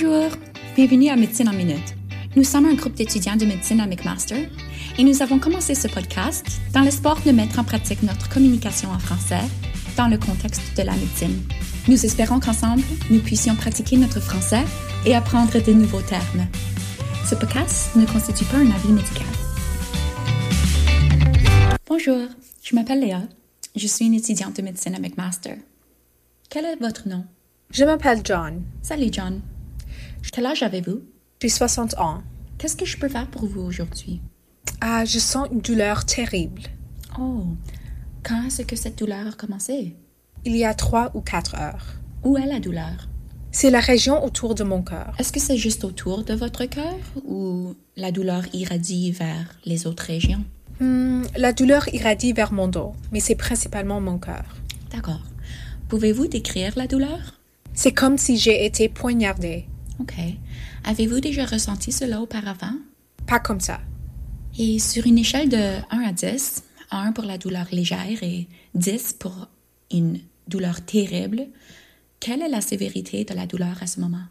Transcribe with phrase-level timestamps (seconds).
[0.00, 0.30] Bonjour,
[0.76, 1.96] bienvenue à Médecine en Minute.
[2.36, 4.48] Nous sommes un groupe d'étudiants de médecine à McMaster
[4.96, 8.98] et nous avons commencé ce podcast dans l'espoir de mettre en pratique notre communication en
[9.00, 9.40] français
[9.96, 11.42] dans le contexte de la médecine.
[11.88, 14.62] Nous espérons qu'ensemble, nous puissions pratiquer notre français
[15.04, 16.46] et apprendre de nouveaux termes.
[17.28, 19.26] Ce podcast ne constitue pas un avis médical.
[21.88, 22.28] Bonjour,
[22.62, 23.22] je m'appelle Léa.
[23.74, 25.56] Je suis une étudiante de médecine à McMaster.
[26.48, 27.24] Quel est votre nom?
[27.72, 28.62] Je m'appelle John.
[28.80, 29.40] Salut John.
[30.32, 31.02] Quel âge avez-vous?
[31.40, 32.22] J'ai 60 ans.
[32.58, 34.20] Qu'est-ce que je peux faire pour vous aujourd'hui?
[34.80, 36.62] Ah, je sens une douleur terrible.
[37.18, 37.44] Oh,
[38.22, 39.96] quand est-ce que cette douleur a commencé?
[40.44, 41.94] Il y a trois ou quatre heures.
[42.24, 43.08] Où est la douleur?
[43.50, 45.14] C'est la région autour de mon cœur.
[45.18, 50.04] Est-ce que c'est juste autour de votre cœur ou la douleur irradie vers les autres
[50.04, 50.44] régions?
[50.80, 54.44] Hmm, la douleur irradie vers mon dos, mais c'est principalement mon cœur.
[54.92, 55.22] D'accord.
[55.88, 57.40] Pouvez-vous décrire la douleur?
[57.72, 59.66] C'est comme si j'ai été poignardée.
[60.00, 60.14] OK.
[60.84, 62.74] Avez-vous déjà ressenti cela auparavant?
[63.26, 63.80] Pas comme ça.
[64.58, 69.14] Et sur une échelle de 1 à 10, 1 pour la douleur légère et 10
[69.18, 69.48] pour
[69.92, 71.46] une douleur terrible,
[72.20, 74.24] quelle est la sévérité de la douleur à ce moment?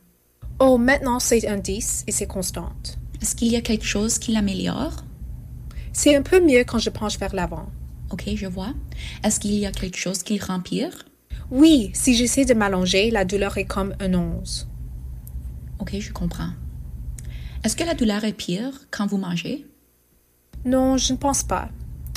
[0.59, 2.97] Oh, maintenant c'est un 10 et c'est constante.
[3.21, 5.03] Est-ce qu'il y a quelque chose qui l'améliore?
[5.93, 7.67] C'est un peu mieux quand je penche vers l'avant.
[8.11, 8.73] OK, je vois.
[9.23, 11.05] Est-ce qu'il y a quelque chose qui rempire?
[11.49, 14.67] Oui, si j'essaie de m'allonger, la douleur est comme un 11.
[15.79, 16.49] OK, je comprends.
[17.63, 19.65] Est-ce que la douleur est pire quand vous mangez?
[20.65, 21.69] Non, je ne pense pas.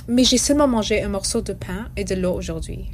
[0.09, 2.87] Mais j'ai seulement mangé un morceau de pain et de l'eau aujourd'hui.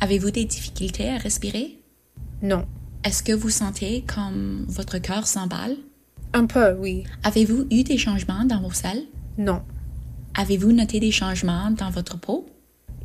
[0.00, 1.78] Avez-vous des difficultés à respirer?
[2.42, 2.66] Non.
[3.04, 5.76] Est-ce que vous sentez comme votre cœur s'emballe?
[6.32, 7.04] Un peu, oui.
[7.22, 9.04] Avez-vous eu des changements dans vos selles?
[9.38, 9.62] Non.
[10.34, 12.46] Avez-vous noté des changements dans votre peau?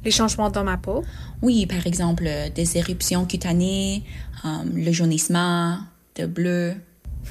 [0.03, 1.03] Les changements dans ma peau?
[1.41, 4.03] Oui, par exemple, des éruptions cutanées,
[4.45, 5.79] euh, le jaunissement,
[6.15, 6.75] de bleu.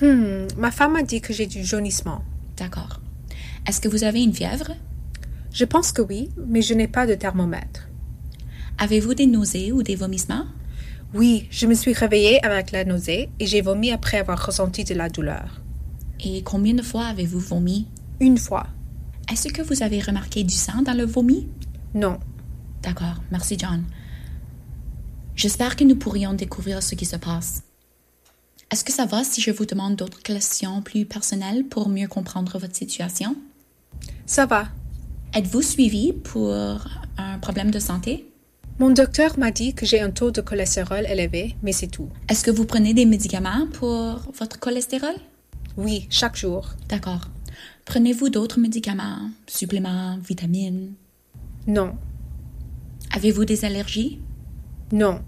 [0.01, 2.23] Hmm, ma femme m'a dit que j'ai du jaunissement.
[2.57, 3.01] D'accord.
[3.67, 4.73] Est-ce que vous avez une fièvre?
[5.53, 7.89] Je pense que oui, mais je n'ai pas de thermomètre.
[8.79, 10.47] Avez-vous des nausées ou des vomissements?
[11.15, 14.95] Oui, je me suis réveillée avec la nausée et j'ai vomi après avoir ressenti de
[14.95, 15.63] la douleur.
[16.25, 17.87] Et combien de fois avez-vous vomi?
[18.21, 18.67] Une fois.
[19.31, 21.49] Est-ce que vous avez remarqué du sang dans le vomi?
[21.95, 22.19] Non.
[22.83, 23.85] D'accord, merci John.
[25.37, 27.64] J'espère que nous pourrions découvrir ce qui se passe.
[28.71, 32.59] Est-ce que ça va si je vous demande d'autres questions plus personnelles pour mieux comprendre
[32.59, 33.37] votre situation?
[34.27, 34.69] Ça va.
[35.35, 38.31] Êtes-vous suivi pour un problème de santé?
[38.79, 42.09] Mon docteur m'a dit que j'ai un taux de cholestérol élevé, mais c'est tout.
[42.29, 45.15] Est-ce que vous prenez des médicaments pour votre cholestérol?
[45.77, 46.71] Oui, chaque jour.
[46.89, 47.29] D'accord.
[47.85, 50.95] Prenez-vous d'autres médicaments, suppléments, vitamines?
[51.67, 51.97] Non.
[53.13, 54.19] Avez-vous des allergies?
[54.91, 55.23] Non.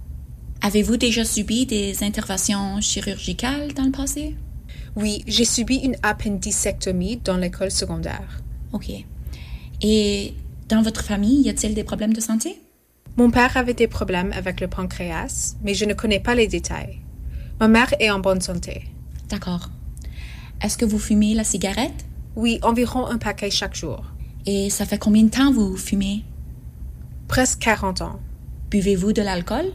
[0.67, 4.35] Avez-vous déjà subi des interventions chirurgicales dans le passé?
[4.97, 8.43] Oui, j'ai subi une appendicectomie dans l'école secondaire.
[8.73, 8.91] OK.
[9.81, 10.35] Et
[10.69, 12.61] dans votre famille, y a-t-il des problèmes de santé?
[13.17, 16.99] Mon père avait des problèmes avec le pancréas, mais je ne connais pas les détails.
[17.61, 18.89] Ma mère est en bonne santé.
[19.29, 19.71] D'accord.
[20.61, 22.07] Est-ce que vous fumez la cigarette?
[22.35, 24.05] Oui, environ un paquet chaque jour.
[24.47, 26.25] Et ça fait combien de temps vous fumez?
[27.29, 28.19] Presque 40 ans.
[28.69, 29.67] Buvez-vous de l'alcool?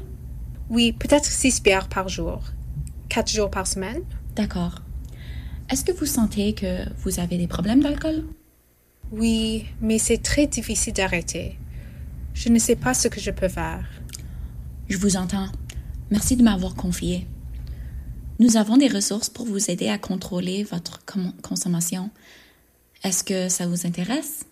[0.71, 2.41] Oui, peut-être six bières par jour.
[3.09, 4.03] Quatre jours par semaine.
[4.37, 4.81] D'accord.
[5.69, 8.23] Est-ce que vous sentez que vous avez des problèmes d'alcool?
[9.11, 11.59] Oui, mais c'est très difficile d'arrêter.
[12.33, 13.85] Je ne sais pas ce que je peux faire.
[14.87, 15.49] Je vous entends.
[16.09, 17.27] Merci de m'avoir confié.
[18.39, 21.01] Nous avons des ressources pour vous aider à contrôler votre
[21.41, 22.11] consommation.
[23.03, 24.45] Est-ce que ça vous intéresse?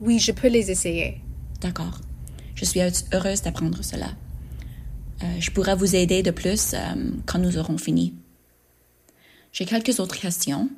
[0.00, 1.20] Oui, je peux les essayer.
[1.60, 2.00] D'accord.
[2.54, 2.80] Je suis
[3.12, 4.12] heureuse d'apprendre cela.
[5.22, 6.78] Euh, je pourrai vous aider de plus euh,
[7.24, 8.14] quand nous aurons fini.
[9.52, 10.68] J'ai quelques autres questions.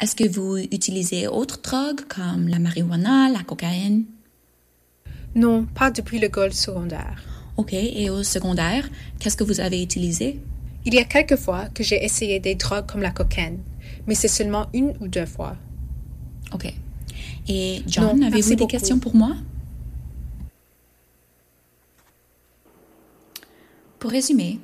[0.00, 4.04] Est-ce que vous utilisez autres drogues comme la marijuana, la cocaïne?
[5.34, 7.22] Non, pas depuis l'école secondaire.
[7.56, 7.72] OK.
[7.72, 8.88] Et au secondaire,
[9.18, 10.40] qu'est-ce que vous avez utilisé?
[10.84, 13.58] Il y a quelques fois que j'ai essayé des drogues comme la cocaïne,
[14.06, 15.56] mais c'est seulement une ou deux fois.
[16.54, 16.72] OK.
[17.48, 19.34] Et John, avez-vous des questions pour moi?
[23.98, 24.60] Pour résumer,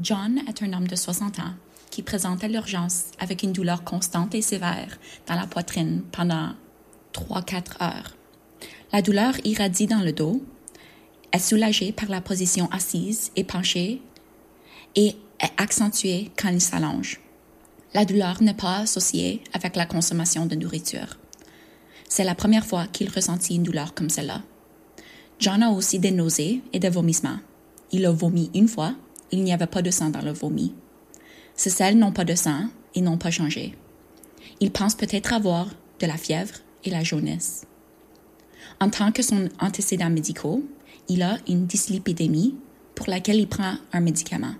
[0.00, 1.54] John est un homme de 60 ans
[1.90, 6.54] qui présente à l'urgence avec une douleur constante et sévère dans la poitrine pendant
[7.12, 8.16] 3-4 heures.
[8.92, 10.42] La douleur irradie dans le dos,
[11.32, 14.02] est soulagée par la position assise et penchée
[14.94, 17.20] et est accentuée quand il s'allonge.
[17.94, 21.18] La douleur n'est pas associée avec la consommation de nourriture.
[22.08, 24.42] C'est la première fois qu'il ressentit une douleur comme celle-là.
[25.38, 27.38] John a aussi des nausées et des vomissements.
[27.92, 28.94] Il a vomi une fois,
[29.30, 30.74] il n'y avait pas de sang dans le vomi.
[31.54, 33.74] Ces selles n'ont pas de sang et n'ont pas changé.
[34.60, 35.66] Il pense peut-être avoir
[36.00, 36.54] de la fièvre
[36.84, 37.66] et la jaunisse.
[38.80, 40.64] En tant que son antécédent médicaux,
[41.08, 42.56] il a une dyslipidémie
[42.94, 44.54] pour laquelle il prend un médicament.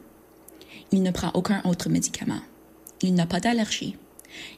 [0.91, 2.41] Il ne prend aucun autre médicament.
[3.01, 3.97] Il n'a pas d'allergie.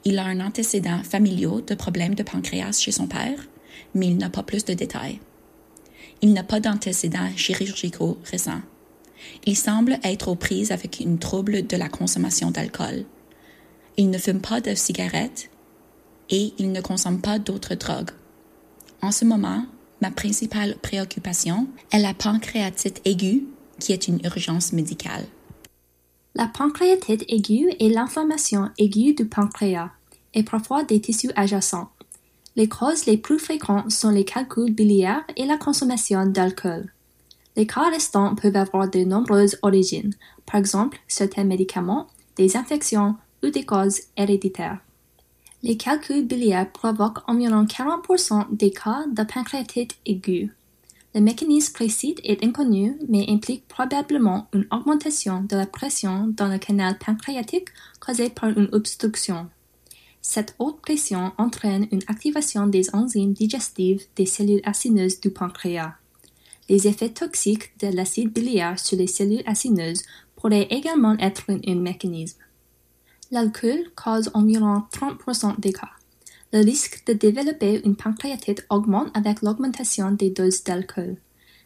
[0.04, 3.38] Il a un antécédent familial de problèmes de pancréas chez son père,
[3.94, 5.20] mais il n'a pas plus de détails.
[6.24, 8.62] Il n'a pas d'antécédents chirurgicaux récents.
[9.44, 13.04] Il semble être aux prises avec une trouble de la consommation d'alcool.
[13.98, 15.50] Il ne fume pas de cigarettes
[16.30, 18.12] et il ne consomme pas d'autres drogues.
[19.02, 19.66] En ce moment,
[20.00, 23.46] ma principale préoccupation est la pancréatite aiguë,
[23.78, 25.26] qui est une urgence médicale.
[26.34, 29.90] La pancréatite aiguë est l'inflammation aiguë du pancréas
[30.32, 31.90] et parfois des tissus adjacents.
[32.56, 36.92] Les causes les plus fréquentes sont les calculs biliaires et la consommation d'alcool.
[37.56, 40.14] Les cas restants peuvent avoir de nombreuses origines,
[40.46, 42.06] par exemple certains médicaments,
[42.36, 44.78] des infections ou des causes héréditaires.
[45.64, 50.52] Les calculs biliaires provoquent environ 40% des cas de pancréatite aiguë.
[51.14, 56.58] Le mécanisme précis est inconnu, mais implique probablement une augmentation de la pression dans le
[56.58, 57.68] canal pancréatique
[58.00, 59.48] causée par une obstruction.
[60.26, 65.96] Cette haute pression entraîne une activation des enzymes digestives des cellules acineuses du pancréas.
[66.70, 70.02] Les effets toxiques de l'acide biliaire sur les cellules acineuses
[70.34, 72.38] pourraient également être un, mécanisme.
[73.30, 75.90] L'alcool cause environ 30% des cas.
[76.54, 81.18] Le risque de développer une pancréatite augmente avec l'augmentation des doses d'alcool.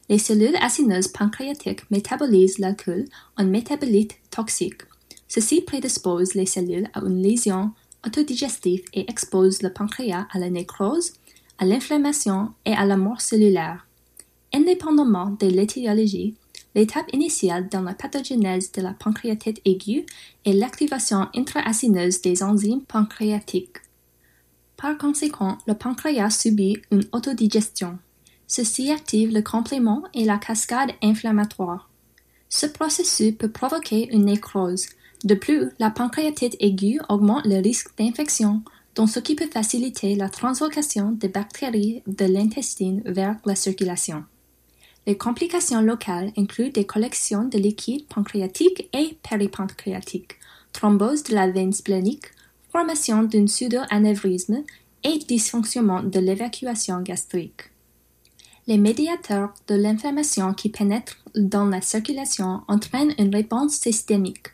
[0.08, 3.04] Les cellules acineuses pancréatiques métabolisent l'alcool
[3.36, 4.82] en métabolite toxique.
[5.28, 7.70] Ceci prédispose les cellules à une lésion
[8.06, 11.12] autodigestive et expose le pancréas à la nécrose,
[11.58, 13.86] à l'inflammation et à la mort cellulaire.
[14.54, 16.34] Indépendamment de l'étiologie,
[16.74, 20.06] l'étape initiale dans la pathogénèse de la pancréatite aiguë
[20.44, 23.78] est l'activation intraacineuse des enzymes pancréatiques.
[24.76, 27.98] Par conséquent, le pancréas subit une autodigestion.
[28.46, 31.90] Ceci active le complément et la cascade inflammatoire.
[32.48, 34.86] Ce processus peut provoquer une nécrose.
[35.24, 38.62] De plus, la pancréatite aiguë augmente le risque d'infection,
[38.94, 44.24] dont ce qui peut faciliter la translocation des bactéries de l'intestin vers la circulation.
[45.06, 50.36] Les complications locales incluent des collections de liquide pancréatique et péripancréatique,
[50.72, 52.26] thrombose de la veine splénique,
[52.70, 54.62] formation d'un pseudo-anévrisme
[55.04, 57.70] et dysfonctionnement de l'évacuation gastrique.
[58.66, 64.48] Les médiateurs de l'inflammation qui pénètrent dans la circulation entraînent une réponse systémique.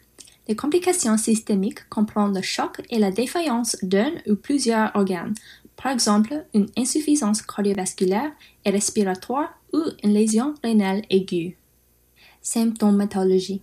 [0.49, 5.35] Les complications systémiques comprennent le choc et la défaillance d'un ou plusieurs organes,
[5.77, 8.33] par exemple une insuffisance cardiovasculaire
[8.65, 11.57] et respiratoire ou une lésion rénale aiguë.
[12.43, 13.63] Symptomatologie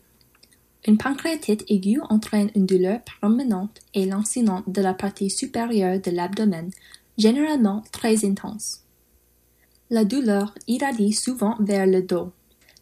[0.88, 6.72] une pancréatite aiguë entraîne une douleur permanente et lancinante de la partie supérieure de l'abdomen,
[7.18, 8.84] généralement très intense.
[9.92, 12.32] La douleur irradie souvent vers le dos.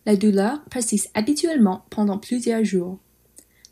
[0.05, 2.99] La douleur persiste habituellement pendant plusieurs jours.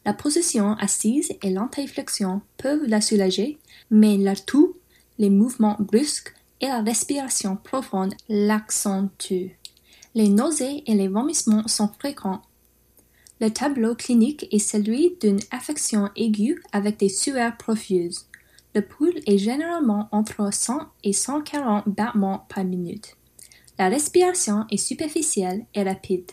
[0.08, 3.60] La position assise et l'inflexion peuvent la soulager,
[3.92, 4.76] mais la toux,
[5.20, 9.60] les mouvements brusques et la respiration profonde l'accentuent.
[10.16, 12.42] Les nausées et les vomissements sont fréquents
[13.40, 18.26] le tableau clinique est celui d'une affection aiguë avec des sueurs profuses.
[18.74, 23.16] Le pouls est généralement entre 100 et 140 battements par minute.
[23.78, 26.32] La respiration est superficielle et rapide.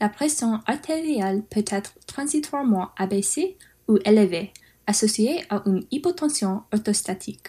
[0.00, 3.56] La pression artérielle peut être transitoirement abaissée
[3.88, 4.52] ou élevée,
[4.86, 7.48] associée à une hypotension orthostatique.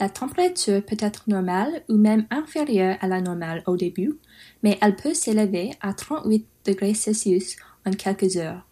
[0.00, 4.18] La température peut être normale ou même inférieure à la normale au début,
[4.62, 7.56] mais elle peut s'élever à 38 degrés Celsius
[7.86, 8.66] en quelques heures.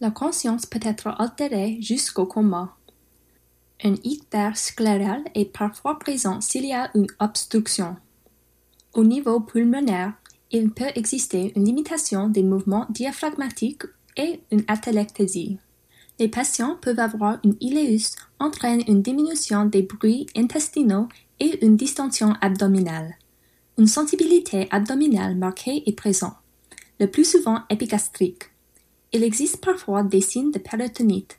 [0.00, 2.76] La conscience peut être altérée jusqu'au coma.
[3.82, 7.96] Un ictère scléral est parfois présent s'il y a une obstruction.
[8.94, 10.12] Au niveau pulmonaire,
[10.50, 13.84] il peut exister une limitation des mouvements diaphragmatiques
[14.16, 15.58] et une atelectasie.
[16.18, 22.34] Les patients peuvent avoir une iléus entraîne une diminution des bruits intestinaux et une distension
[22.40, 23.16] abdominale.
[23.76, 26.34] Une sensibilité abdominale marquée est présente
[27.00, 28.50] le plus souvent épigastrique.
[29.12, 31.38] Il existe parfois des signes de péritonite.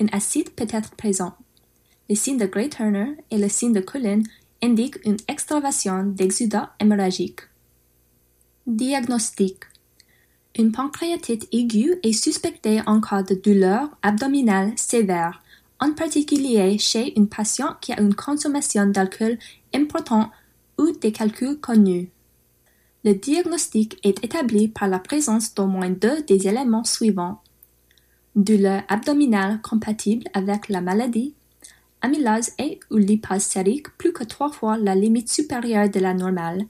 [0.00, 1.34] Un acide peut être présent.
[2.08, 4.22] Les signes de Gray Turner et le signe de Cullen
[4.62, 7.40] indiquent une extravation d'exudat hémorragique.
[8.66, 9.56] Diagnostic
[10.54, 15.42] Une pancréatite aiguë est suspectée en cas de douleur abdominale sévère,
[15.80, 19.38] en particulier chez une patiente qui a une consommation d'alcool
[19.74, 20.30] importante
[20.78, 22.10] ou des calculs connus.
[23.02, 27.40] Le diagnostic est établi par la présence d'au moins deux des éléments suivants.
[28.36, 31.32] douleur abdominale compatible avec la maladie,
[32.02, 36.66] amylase et ou lipase sérique plus que trois fois la limite supérieure de la normale,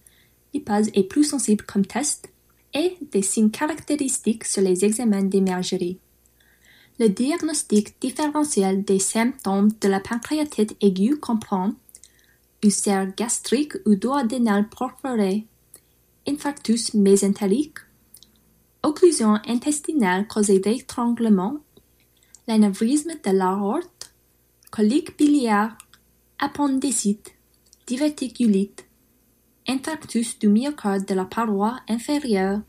[0.55, 2.29] lipase est plus sensible comme test,
[2.75, 5.99] et des signes caractéristiques sur les examens d'imagerie.
[6.99, 11.73] Le diagnostic différentiel des symptômes de la pancréatite aiguë comprend
[12.63, 15.47] ulcère gastrique ou duodénal perforé,
[16.29, 17.79] infarctus mésentérique,
[18.83, 21.59] occlusion intestinale causée d'étranglement,
[22.47, 24.15] l'anévrisme de l'aorte,
[24.71, 25.77] colique biliaire,
[26.39, 27.33] appendicite,
[27.87, 28.85] diverticulite,
[29.69, 32.61] infarctus du myocarde de la paroi inférieure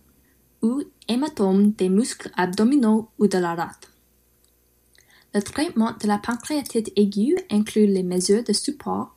[0.62, 3.90] ou hématome des muscles abdominaux ou de la rate.
[5.34, 9.16] Le traitement de la pancréatite aiguë inclut les mesures de support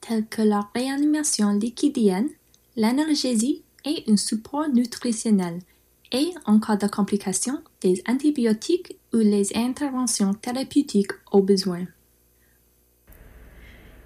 [0.00, 2.28] telles que la réanimation liquidienne,
[2.76, 5.60] l'analgésie et un support nutritionnel
[6.12, 11.84] et, en cas de complications, des antibiotiques ou les interventions thérapeutiques au besoin.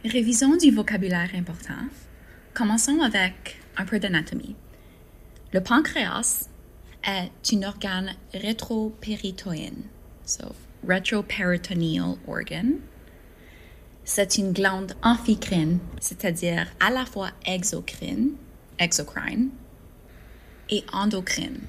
[0.04, 1.87] Révision du vocabulaire important.
[2.54, 4.54] Commençons avec un peu d'anatomie.
[5.54, 6.50] Le pancréas
[7.02, 9.73] est un organe rétropéritoïen,
[10.26, 10.54] so
[10.87, 12.75] retroperitoneal organ.
[14.04, 18.32] C'est une glande amphicrine, c'est-à-dire à la fois exocrine,
[18.78, 19.49] exocrine,
[20.68, 21.61] et endocrine,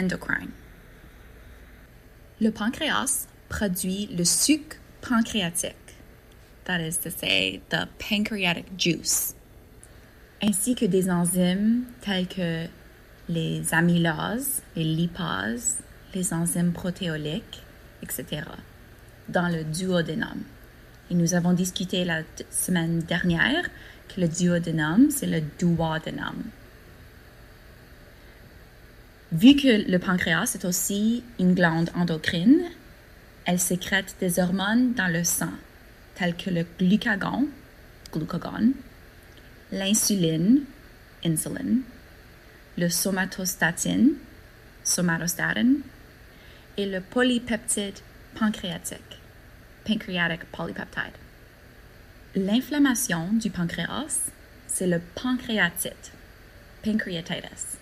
[0.00, 0.50] endocrine.
[2.40, 5.76] Le pancréas produit le sucre pancréatique,
[6.64, 9.36] that is to say, the pancreatic juice,
[10.42, 12.66] ainsi que des enzymes telles que
[13.28, 15.78] les amylases, les lipases,
[16.14, 17.62] les enzymes protéoliques,
[18.02, 18.42] etc.,
[19.28, 20.42] dans le duodénum.
[21.10, 23.68] Et nous avons discuté la semaine dernière
[24.08, 26.42] que le duodénum, c'est le duodénum.
[29.30, 32.62] Vu que le pancréas est aussi une glande endocrine,
[33.46, 35.52] elle sécrète des hormones dans le sang,
[36.16, 37.46] telles que le glucagon,
[38.12, 38.72] glucagon,
[39.72, 40.66] l'insuline,
[41.24, 41.82] insulin,
[42.76, 44.16] le somatostatine,
[44.84, 45.76] somatostatin,
[46.76, 48.00] et le polypeptide
[48.34, 49.18] pancréatique,
[49.84, 51.16] pancreatic polypeptide.
[52.34, 54.30] L'inflammation du pancréas,
[54.66, 56.12] c'est le pancréatite,
[56.82, 57.78] pancreatitis.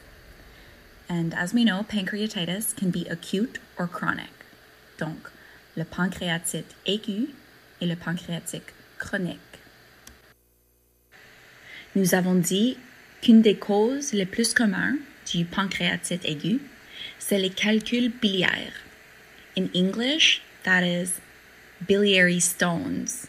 [1.08, 4.32] And as we know, pancreatitis can be acute or chronic.
[4.98, 5.30] Donc,
[5.76, 7.30] le pancréatite aigu
[7.80, 9.49] et le pancréatite chronique.
[11.96, 12.76] Nous avons dit
[13.20, 14.98] qu'une des causes les plus communes
[15.32, 16.60] du pancréatite aigu,
[17.18, 18.84] c'est les calculs biliaires.
[19.58, 21.20] In English, that is
[21.86, 23.26] biliary stones.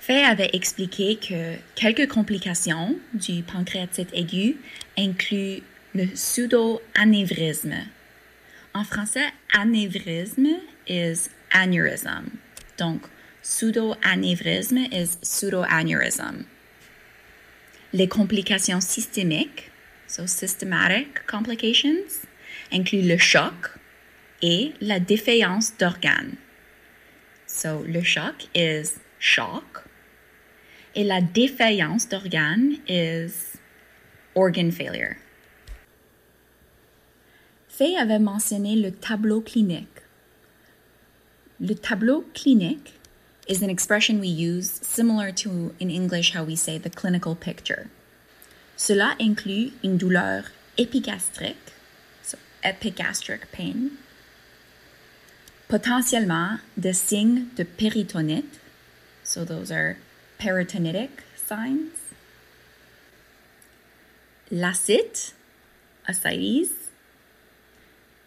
[0.00, 4.56] Fay avait expliqué que quelques complications du pancréatite aigu
[4.98, 5.62] incluent
[5.94, 7.86] le pseudo-anévrisme.
[8.74, 10.48] En français, anévrisme
[10.88, 12.30] is aneurysm.
[12.78, 13.02] Donc,
[13.42, 16.44] pseudo-anévrisme is pseudo-aneurysm.
[17.92, 19.70] Les complications systémiques,
[20.06, 22.26] so systematic complications,
[22.72, 23.78] incluent le choc
[24.40, 26.36] et la défaillance d'organes.
[27.46, 29.84] So, le choc is shock
[30.94, 33.58] et la défaillance d'organes is
[34.34, 35.16] organ failure.
[37.68, 39.88] Fay avait mentionné le tableau clinique.
[41.60, 42.94] Le tableau clinique
[43.46, 47.90] is an expression we use similar to in English how we say the clinical picture.
[48.76, 50.44] Cela inclut une douleur
[50.78, 51.72] épigastrique,
[52.22, 53.92] so epigastric pain,
[55.68, 58.58] potentiellement des signes de péritonite,
[59.24, 59.96] so those are
[60.38, 62.12] peritonitic signs.
[64.50, 65.32] L'acide,
[66.06, 66.90] ascites,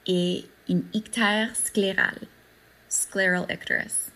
[0.07, 2.27] et une ictère sclérale,
[2.89, 4.11] scleral icterus.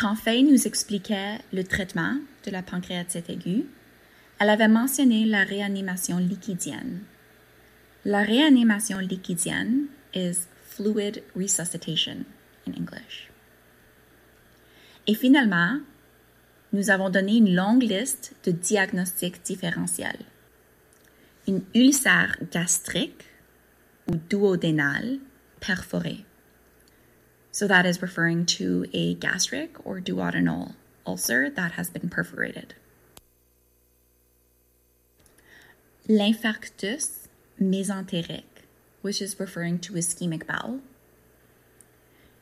[0.00, 2.16] Quand Faye nous expliquait le traitement
[2.46, 3.66] de la pancréatite aiguë,
[4.38, 7.00] elle avait mentionné la réanimation liquidienne.
[8.06, 12.24] La réanimation liquidienne is fluid resuscitation
[12.66, 13.30] in English.
[15.06, 15.80] Et finalement,
[16.72, 20.24] nous avons donné une longue liste de diagnostics différentiels.
[21.46, 23.26] Une ulcère gastrique
[24.10, 25.18] ou duodénal
[25.60, 26.24] perforé.
[27.52, 30.74] So that is referring to a gastric or duodenal
[31.06, 32.74] ulcer that has been perforated.
[36.08, 37.28] L'infarctus
[37.60, 38.64] mésentérique,
[39.02, 40.80] which is referring to ischemic bowel.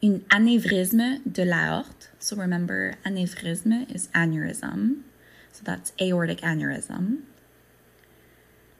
[0.03, 2.09] Une anévrisme de l'aorte.
[2.19, 5.03] So remember, anévrisme is aneurysm.
[5.53, 7.23] So that's aortic aneurysm.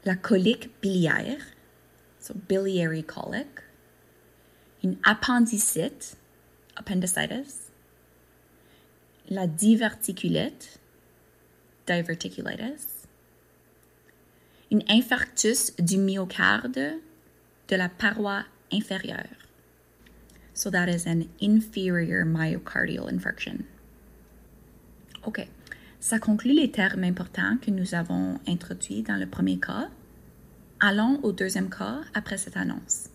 [0.05, 1.43] la colique biliaire,
[2.19, 3.63] so biliary colic,
[4.83, 6.17] une appendicite,
[6.77, 7.71] appendicitis,
[9.29, 10.79] la diverticulite,
[11.87, 13.07] diverticulitis,
[14.71, 17.01] une infarctus du myocarde
[17.69, 19.37] de la paroi inférieure.
[20.55, 23.65] So that is an inferior myocardial infarction.
[25.25, 25.47] OK.
[26.01, 29.89] Ça conclut les termes importants que nous avons introduits dans le premier cas.
[30.81, 33.09] Allons au deuxième cas après cette annonce.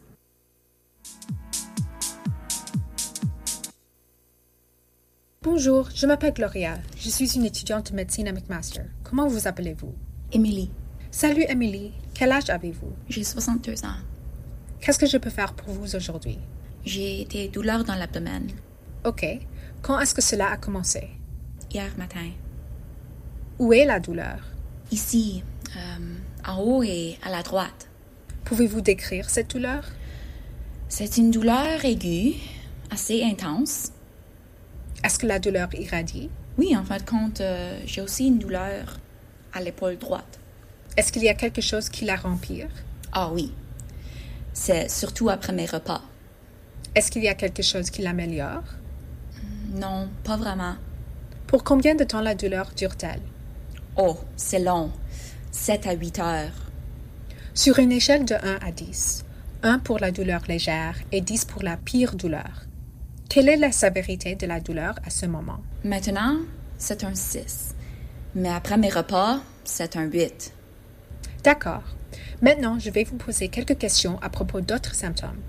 [5.44, 6.78] Bonjour, je m'appelle Gloria.
[6.98, 8.84] Je suis une étudiante de médecine à McMaster.
[9.04, 9.94] Comment vous appelez-vous?
[10.32, 10.72] Émilie,
[11.12, 12.92] Salut Emily, quel âge avez-vous?
[13.10, 13.98] j'ai 62 ans.
[14.82, 16.40] Qu'est-ce que je peux faire pour vous aujourd'hui?
[16.86, 18.48] J'ai des douleurs dans l'abdomen
[19.06, 19.26] Ok,
[19.82, 21.10] quand est-ce que cela a commencé?
[21.72, 22.30] hier matin.
[23.60, 24.40] Où est la douleur?
[24.92, 25.44] Ici,
[25.76, 27.90] euh, en haut et à la droite.
[28.46, 29.84] Pouvez-vous décrire cette douleur?
[30.90, 32.36] C'est une douleur aiguë,
[32.92, 33.92] assez intense.
[35.04, 36.30] Est-ce que la douleur irradie?
[36.58, 39.00] Oui, en fin de compte, euh, j'ai aussi une douleur
[39.54, 40.40] à l'épaule droite.
[40.96, 42.70] Est-ce qu'il y a quelque chose qui la rempire?
[43.12, 43.52] Ah oui.
[44.54, 46.02] C'est surtout après mes repas.
[46.96, 48.64] Est-ce qu'il y a quelque chose qui l'améliore?
[49.74, 50.76] Non, pas vraiment.
[51.48, 53.22] Pour combien de temps la douleur dure-t-elle?
[53.98, 54.92] Oh, c'est long.
[55.52, 56.72] 7 à 8 heures.
[57.54, 59.26] Sur une échelle de 1 à 10,
[59.64, 62.63] 1 pour la douleur légère et 10 pour la pire douleur,
[63.34, 65.58] quelle est la sévérité de la douleur à ce moment?
[65.84, 66.38] Maintenant,
[66.78, 67.74] c'est un 6.
[68.36, 70.54] Mais après mes repas, c'est un 8.
[71.44, 71.82] D'accord.
[72.44, 75.42] Maintenant, je vais vous poser quelques questions à propos d'autres symptômes.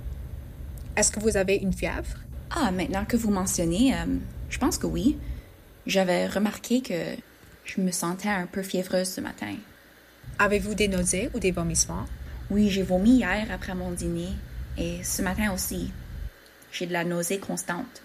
[0.96, 2.16] Est-ce que vous avez une fièvre?
[2.52, 4.16] Ah, maintenant que vous mentionnez, euh,
[4.48, 5.18] je pense que oui.
[5.86, 6.94] J'avais remarqué que
[7.66, 9.56] je me sentais un peu fiévreuse ce matin.
[10.38, 12.06] Avez-vous des nausées ou des vomissements?
[12.48, 14.30] Oui, j'ai vomi hier après mon dîner
[14.78, 15.92] et ce matin aussi.
[16.74, 18.02] J'ai de la nausée constante.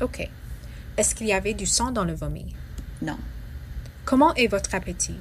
[0.00, 0.28] OK.
[0.96, 2.46] Est-ce qu'il y avait du sang dans le vomi?
[3.02, 3.18] Non.
[4.06, 5.20] Comment est votre appétit?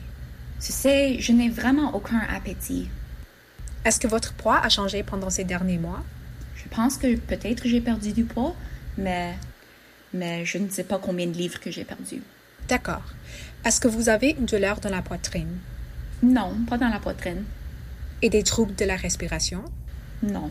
[0.61, 2.87] Tu sais, je n'ai vraiment aucun appétit.
[3.83, 6.03] Est-ce que votre poids a changé pendant ces derniers mois?
[6.55, 8.55] Je pense que peut-être j'ai perdu du poids,
[8.97, 9.35] mais
[10.13, 12.21] mais je ne sais pas combien de livres que j'ai perdu.
[12.69, 13.03] D'accord.
[13.65, 15.57] Est-ce que vous avez une douleur dans la poitrine?
[16.21, 17.43] Non, pas dans la poitrine.
[18.23, 19.65] et des troubles de la respiration?
[20.23, 20.49] Non.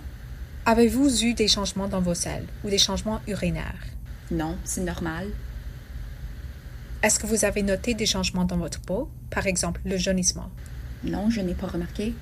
[0.65, 3.83] Avez-vous eu des changements dans vos selles ou des changements urinaires?
[4.31, 5.27] Non, c'est normal.
[7.03, 10.51] Est-ce que vous avez noté des changements dans votre peau, par exemple le jaunissement?
[11.03, 12.15] Non, je n'ai pas remarqué.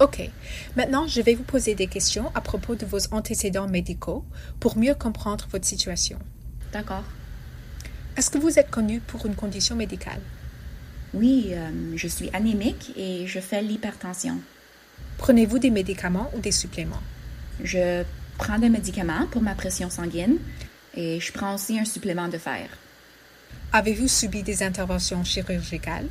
[0.00, 0.28] Ok.
[0.74, 4.24] Maintenant, je vais vous poser des questions à propos de vos antécédents médicaux
[4.58, 6.18] pour mieux comprendre votre situation.
[6.72, 7.04] D'accord.
[8.16, 10.20] Est-ce que vous êtes connu pour une condition médicale?
[11.14, 14.40] Oui, euh, je suis anémique et je fais l'hypertension.
[15.18, 17.02] Prenez-vous des médicaments ou des suppléments?
[17.62, 18.04] Je
[18.38, 20.36] prends des médicaments pour ma pression sanguine
[20.94, 22.68] et je prends aussi un supplément de fer.
[23.72, 26.06] Avez-vous subi des interventions chirurgicales?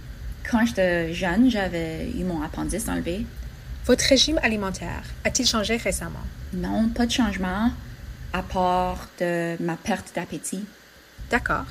[0.50, 3.26] Quand j'étais jeune, j'avais eu mon appendice enlevé.
[3.86, 6.26] Votre régime alimentaire a-t-il changé récemment?
[6.54, 7.72] Non, pas de changement,
[8.34, 10.66] à part de ma perte d'appétit.
[11.30, 11.66] D'accord.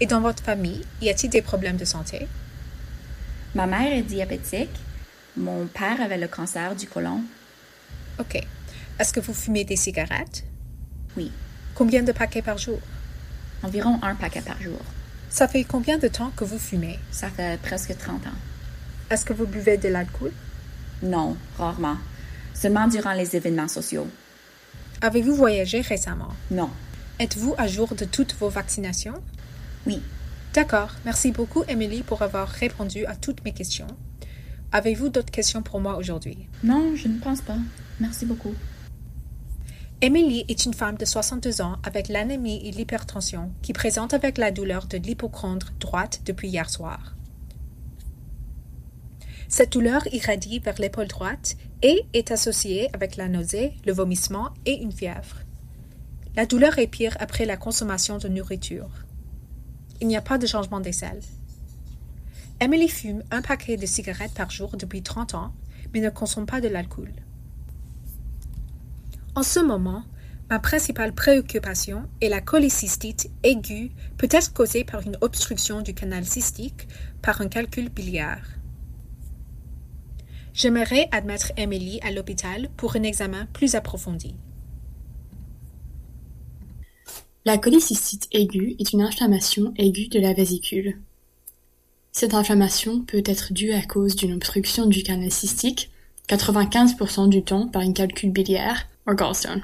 [0.00, 2.28] Et dans votre famille, y a-t-il des problèmes de santé?
[3.54, 4.70] Ma mère est diabétique.
[5.36, 7.22] Mon père avait le cancer du côlon.
[8.18, 8.42] Ok.
[8.98, 10.44] Est-ce que vous fumez des cigarettes?
[11.16, 11.32] Oui,
[11.74, 12.78] Combien de paquets par jour?
[13.62, 14.78] environ un paquet par jour.
[15.28, 16.98] Ça fait combien de temps que vous fumez?
[17.10, 18.30] Ça fait presque 30 ans.
[19.10, 20.32] Est-ce que vous buvez de l'alcool?
[21.02, 21.96] Non, rarement.
[22.54, 24.06] Seulement durant les événements sociaux.
[25.02, 26.34] Avez-vous voyagé récemment?
[26.50, 26.70] Non.
[27.18, 29.22] Êtes-vous à jour de toutes vos vaccinations?
[29.86, 30.02] Oui.
[30.54, 30.90] D'accord.
[31.04, 33.86] Merci beaucoup, Emily, pour avoir répondu à toutes mes questions.
[34.72, 36.46] Avez-vous d'autres questions pour moi aujourd'hui?
[36.62, 37.56] Non, je ne pense pas.
[37.98, 38.54] Merci beaucoup.
[40.00, 44.50] Emily est une femme de 62 ans avec l'anémie et l'hypertension qui présente avec la
[44.50, 47.16] douleur de l'hypochondre droite depuis hier soir.
[49.48, 54.80] Cette douleur irradie vers l'épaule droite et est associée avec la nausée, le vomissement et
[54.80, 55.38] une fièvre.
[56.36, 58.88] La douleur est pire après la consommation de nourriture.
[60.00, 61.20] Il n'y a pas de changement des selles.
[62.60, 65.54] Emily fume un paquet de cigarettes par jour depuis 30 ans,
[65.94, 67.10] mais ne consomme pas de l'alcool.
[69.34, 70.04] En ce moment,
[70.50, 76.26] ma principale préoccupation est la cholécystite aiguë peut être causée par une obstruction du canal
[76.26, 76.86] cystique
[77.22, 78.46] par un calcul biliaire.
[80.52, 84.34] J'aimerais admettre Emily à l'hôpital pour un examen plus approfondi.
[87.46, 91.00] La cholécystite aiguë est une inflammation aiguë de la vésicule.
[92.12, 95.90] Cette inflammation peut être due à cause d'une obstruction du canal cystique,
[96.28, 99.62] 95% du temps par une calcul biliaire, ou gallstone.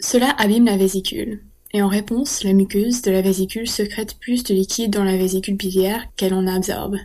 [0.00, 4.54] Cela abîme la vésicule, et en réponse, la muqueuse de la vésicule secrète plus de
[4.54, 6.96] liquide dans la vésicule biliaire qu'elle en absorbe.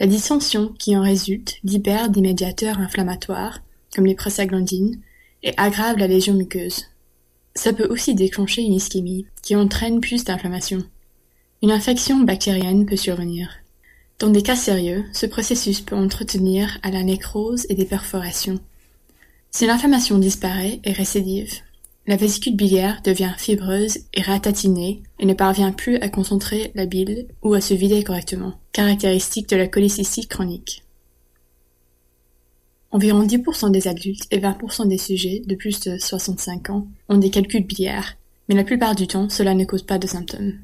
[0.00, 3.60] La dissension qui en résulte libère des médiateurs inflammatoires,
[3.94, 5.00] comme les prostaglandines,
[5.42, 6.86] et aggrave la lésion muqueuse.
[7.54, 10.82] Ça peut aussi déclencher une ischémie, qui entraîne plus d'inflammation.
[11.62, 13.48] Une infection bactérienne peut survenir.
[14.18, 18.58] Dans des cas sérieux, ce processus peut entretenir à la nécrose et des perforations.
[19.52, 21.52] Si l'inflammation disparaît et récidive,
[22.08, 27.28] la vésicule biliaire devient fibreuse et ratatinée et ne parvient plus à concentrer la bile
[27.42, 30.82] ou à se vider correctement, caractéristique de la cholécystique chronique.
[32.90, 37.30] Environ 10% des adultes et 20% des sujets de plus de 65 ans ont des
[37.30, 38.16] calculs biliaires,
[38.48, 40.58] mais la plupart du temps cela ne cause pas de symptômes.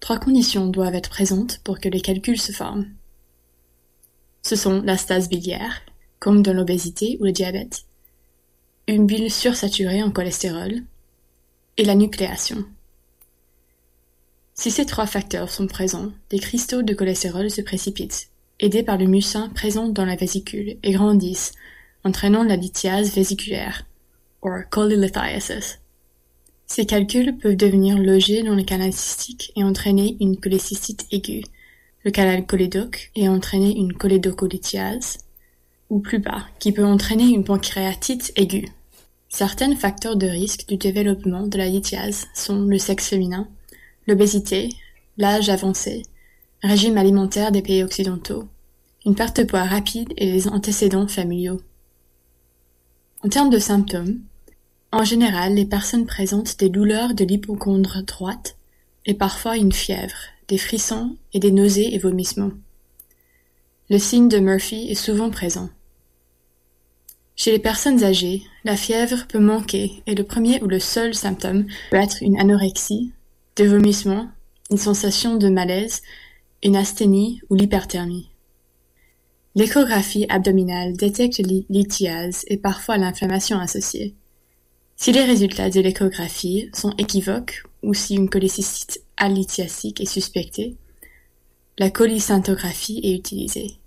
[0.00, 2.88] Trois conditions doivent être présentes pour que les calculs se forment.
[4.42, 5.82] Ce sont la stase biliaire,
[6.18, 7.84] comme dans l'obésité ou le diabète,
[8.88, 10.82] une bile sursaturée en cholestérol,
[11.76, 12.64] et la nucléation.
[14.54, 19.06] Si ces trois facteurs sont présents, des cristaux de cholestérol se précipitent, aidés par le
[19.06, 21.52] mucin présent dans la vésicule, et grandissent,
[22.04, 23.86] entraînant la lithiase vésiculaire,
[24.42, 25.78] ou cholelithiasis.
[26.72, 31.42] Ces calculs peuvent devenir logés dans le canal cystique et entraîner une cholécystite aiguë,
[32.04, 35.18] le canal cholédoque et entraîner une cholédocolithiase,
[35.88, 38.68] ou plus bas, qui peut entraîner une pancréatite aiguë.
[39.28, 43.48] Certains facteurs de risque du développement de la lithiase sont le sexe féminin,
[44.06, 44.68] l'obésité,
[45.18, 46.02] l'âge avancé,
[46.62, 48.46] régime alimentaire des pays occidentaux,
[49.04, 51.60] une perte de poids rapide et les antécédents familiaux.
[53.24, 54.20] En termes de symptômes,
[54.92, 58.56] en général, les personnes présentent des douleurs de l'hypochondre droite
[59.06, 60.16] et parfois une fièvre,
[60.48, 62.52] des frissons et des nausées et vomissements.
[63.88, 65.70] Le signe de Murphy est souvent présent.
[67.36, 71.66] Chez les personnes âgées, la fièvre peut manquer et le premier ou le seul symptôme
[71.90, 73.12] peut être une anorexie,
[73.56, 74.28] des vomissements,
[74.70, 76.02] une sensation de malaise,
[76.62, 78.28] une asthénie ou l'hyperthermie.
[79.54, 84.14] L'échographie abdominale détecte l'ithiase et parfois l'inflammation associée.
[85.02, 90.76] Si les résultats de l'échographie sont équivoques ou si une cholécystite alithiacique est suspectée,
[91.78, 93.78] la cholécyntographie est utilisée.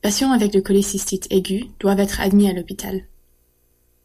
[0.00, 3.04] Patients avec le cholécystite aigu doivent être admis à l'hôpital.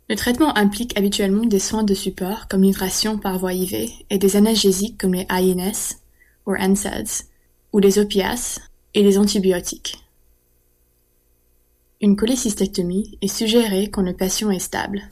[0.10, 4.36] Le traitement implique habituellement des soins de support comme l'hydration par voie IV et des
[4.36, 5.96] analgésiques comme les INS
[6.46, 7.24] ou NSAIDs
[7.72, 8.60] ou les opiaces
[8.96, 10.04] et les antibiotiques.
[12.02, 15.08] Une cholécystectomie est suggérée quand le patient est stable.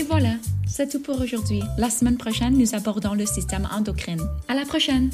[0.00, 0.36] Et voilà,
[0.66, 1.60] c'est tout pour aujourd'hui.
[1.76, 4.22] La semaine prochaine, nous abordons le système endocrine.
[4.48, 5.10] À la prochaine!